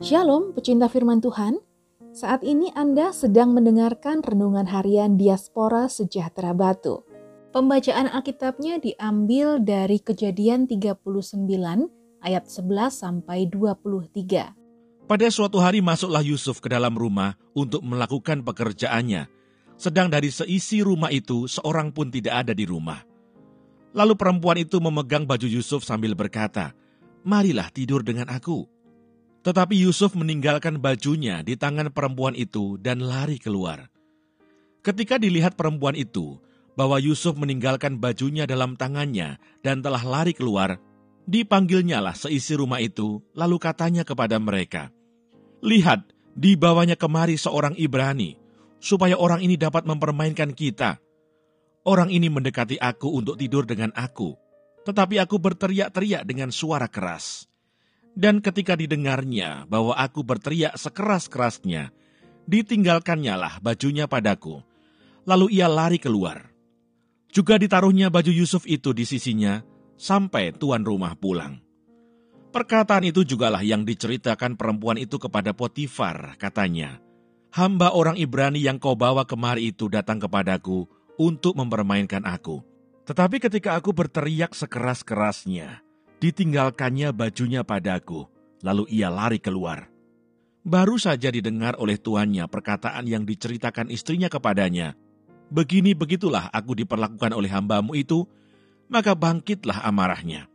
[0.00, 1.60] Shalom, pecinta firman Tuhan.
[2.16, 7.04] Saat ini Anda sedang mendengarkan renungan harian Diaspora Sejahtera Batu.
[7.52, 11.04] Pembacaan Alkitabnya diambil dari Kejadian 39
[12.24, 15.04] ayat 11 sampai 23.
[15.04, 19.28] Pada suatu hari masuklah Yusuf ke dalam rumah untuk melakukan pekerjaannya,
[19.76, 23.04] sedang dari seisi rumah itu seorang pun tidak ada di rumah.
[23.92, 26.72] Lalu perempuan itu memegang baju Yusuf sambil berkata,
[27.20, 28.79] "Marilah tidur dengan aku."
[29.40, 33.88] Tetapi Yusuf meninggalkan bajunya di tangan perempuan itu dan lari keluar.
[34.84, 36.40] Ketika dilihat perempuan itu
[36.76, 40.80] bahwa Yusuf meninggalkan bajunya dalam tangannya dan telah lari keluar,
[41.28, 44.88] dipanggilnyalah seisi rumah itu, lalu katanya kepada mereka,
[45.60, 48.40] Lihat, dibawanya kemari seorang Ibrani,
[48.80, 50.96] supaya orang ini dapat mempermainkan kita.
[51.84, 54.36] Orang ini mendekati aku untuk tidur dengan aku,
[54.88, 57.49] tetapi aku berteriak-teriak dengan suara keras.
[58.14, 61.94] Dan ketika didengarnya bahwa aku berteriak sekeras-kerasnya,
[62.44, 64.60] ditinggalkannya lah bajunya padaku.
[65.24, 66.50] Lalu ia lari keluar.
[67.30, 69.62] Juga ditaruhnya baju Yusuf itu di sisinya
[69.94, 71.62] sampai tuan rumah pulang.
[72.50, 76.98] Perkataan itu jugalah yang diceritakan perempuan itu kepada Potifar, katanya,
[77.54, 80.86] Hamba orang Ibrani yang kau bawa kemari itu datang kepadaku
[81.18, 82.62] untuk mempermainkan aku.
[83.06, 85.82] Tetapi ketika aku berteriak sekeras-kerasnya,
[86.20, 88.28] Ditinggalkannya bajunya padaku,
[88.60, 89.88] lalu ia lari keluar.
[90.60, 94.92] Baru saja didengar oleh tuannya perkataan yang diceritakan istrinya kepadanya.
[95.48, 98.28] Begini begitulah aku diperlakukan oleh hambamu itu,
[98.92, 100.52] maka bangkitlah amarahnya.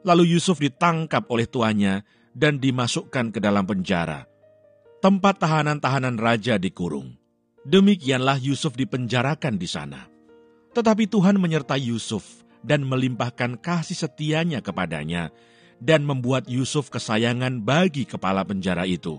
[0.00, 2.00] Lalu Yusuf ditangkap oleh tuannya
[2.32, 4.24] dan dimasukkan ke dalam penjara.
[5.04, 7.20] Tempat tahanan-tahanan raja dikurung.
[7.68, 10.08] Demikianlah Yusuf dipenjarakan di sana.
[10.72, 15.34] Tetapi Tuhan menyertai Yusuf dan melimpahkan kasih setianya kepadanya,
[15.82, 19.18] dan membuat Yusuf kesayangan bagi kepala penjara itu.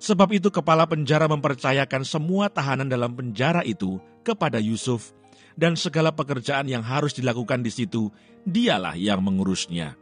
[0.00, 5.12] Sebab itu kepala penjara mempercayakan semua tahanan dalam penjara itu kepada Yusuf,
[5.54, 8.10] dan segala pekerjaan yang harus dilakukan di situ,
[8.44, 9.96] dialah yang mengurusnya.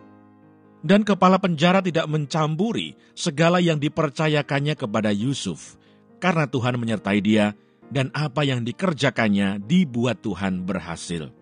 [0.82, 5.78] Dan kepala penjara tidak mencampuri segala yang dipercayakannya kepada Yusuf,
[6.18, 7.54] karena Tuhan menyertai dia,
[7.92, 11.41] dan apa yang dikerjakannya dibuat Tuhan berhasil.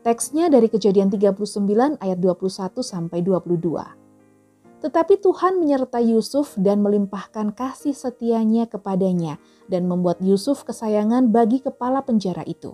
[0.00, 4.80] Teksnya dari Kejadian 39 ayat 21 sampai 22.
[4.80, 9.36] Tetapi Tuhan menyertai Yusuf dan melimpahkan kasih setianya kepadanya
[9.68, 12.72] dan membuat Yusuf kesayangan bagi kepala penjara itu.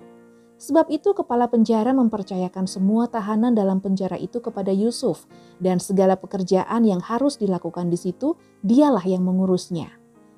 [0.62, 5.26] Sebab itu kepala penjara mempercayakan semua tahanan dalam penjara itu kepada Yusuf
[5.58, 9.90] dan segala pekerjaan yang harus dilakukan di situ dialah yang mengurusnya.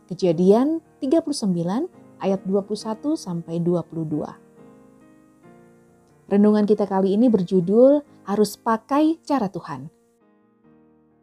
[0.09, 1.53] Kejadian 39
[2.25, 4.48] ayat 21 sampai 22.
[6.29, 9.89] Renungan kita kali ini berjudul Harus Pakai Cara Tuhan.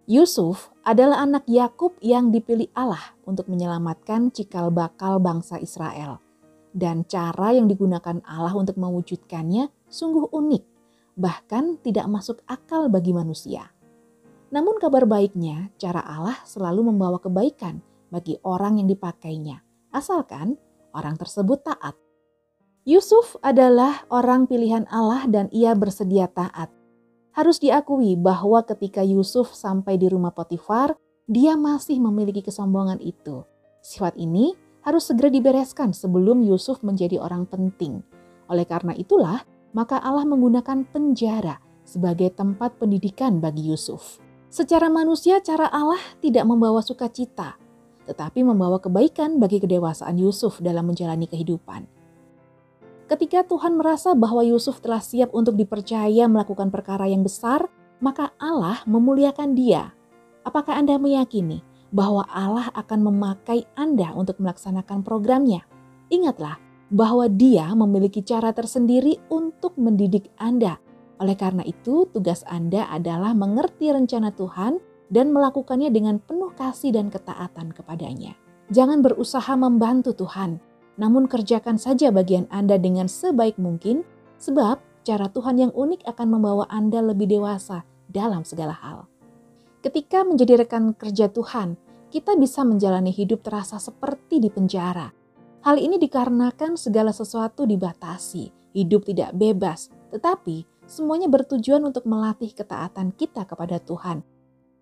[0.10, 6.18] Yusuf adalah anak Yakub yang dipilih Allah untuk menyelamatkan cikal bakal bangsa Israel.
[6.74, 10.64] Dan cara yang digunakan Allah untuk mewujudkannya sungguh unik,
[11.22, 13.70] bahkan tidak masuk akal bagi manusia.
[14.50, 17.78] Namun kabar baiknya, cara Allah selalu membawa kebaikan
[18.10, 19.62] bagi orang yang dipakainya,
[19.94, 20.58] asalkan
[20.98, 21.94] orang tersebut taat.
[22.86, 26.70] Yusuf adalah orang pilihan Allah dan ia bersedia taat.
[27.34, 30.94] Harus diakui bahwa ketika Yusuf sampai di rumah Potifar,
[31.26, 33.42] dia masih memiliki kesombongan itu.
[33.82, 34.54] Sifat ini
[34.86, 38.06] harus segera dibereskan sebelum Yusuf menjadi orang penting.
[38.54, 39.42] Oleh karena itulah,
[39.74, 44.22] maka Allah menggunakan penjara sebagai tempat pendidikan bagi Yusuf.
[44.54, 47.58] Secara manusia, cara Allah tidak membawa sukacita,
[48.06, 52.05] tetapi membawa kebaikan bagi kedewasaan Yusuf dalam menjalani kehidupan.
[53.06, 57.70] Ketika Tuhan merasa bahwa Yusuf telah siap untuk dipercaya melakukan perkara yang besar,
[58.02, 59.94] maka Allah memuliakan dia.
[60.42, 61.62] Apakah Anda meyakini
[61.94, 65.70] bahwa Allah akan memakai Anda untuk melaksanakan programnya?
[66.10, 66.58] Ingatlah
[66.90, 70.82] bahwa Dia memiliki cara tersendiri untuk mendidik Anda.
[71.22, 74.82] Oleh karena itu, tugas Anda adalah mengerti rencana Tuhan
[75.14, 78.34] dan melakukannya dengan penuh kasih dan ketaatan kepadanya.
[78.74, 80.58] Jangan berusaha membantu Tuhan,
[80.96, 84.08] namun kerjakan saja bagian Anda dengan sebaik mungkin,
[84.40, 89.08] sebab cara Tuhan yang unik akan membawa Anda lebih dewasa dalam segala hal.
[89.84, 91.78] Ketika menjadi rekan kerja Tuhan,
[92.10, 95.12] kita bisa menjalani hidup terasa seperti di penjara.
[95.68, 103.12] Hal ini dikarenakan segala sesuatu dibatasi, hidup tidak bebas, tetapi semuanya bertujuan untuk melatih ketaatan
[103.14, 104.24] kita kepada Tuhan.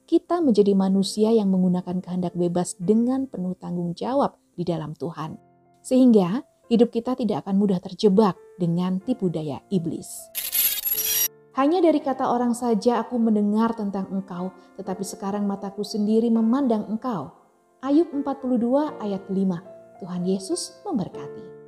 [0.04, 5.53] Kita menjadi manusia yang menggunakan kehendak bebas dengan penuh tanggung jawab di dalam Tuhan
[5.84, 6.42] sehingga
[6.72, 10.32] hidup kita tidak akan mudah terjebak dengan tipu daya iblis.
[11.54, 14.50] Hanya dari kata orang saja aku mendengar tentang engkau,
[14.82, 17.30] tetapi sekarang mataku sendiri memandang engkau.
[17.86, 20.02] Ayub 42 ayat 5.
[20.02, 21.63] Tuhan Yesus memberkati.